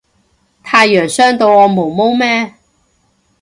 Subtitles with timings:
[0.63, 2.55] 太陽傷到我毛毛咩